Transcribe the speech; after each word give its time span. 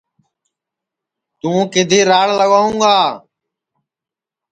توں 1.39 1.61
کِدھی 1.73 1.99
راڑ 2.09 2.27
لاواںٚؤ 2.37 2.71
گا 2.81 2.95